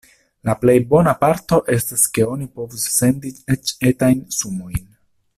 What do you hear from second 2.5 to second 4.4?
povus sendi eĉ etajn